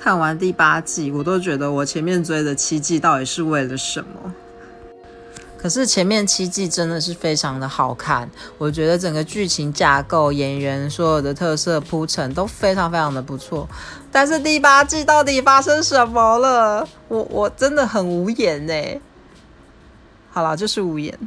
[0.00, 4.32] 看完第八季我都觉得我前面追的七季到底是为了什么？
[5.60, 13.68] 可是前面七季真的是非常的好看我觉得整个剧情架构演员所有的特色铺陈都非常非常的不错
[14.12, 16.88] 但是第八季到底发生什么了？
[17.08, 18.72] 我我真的很无言呢
[20.30, 21.18] 好了就是无言。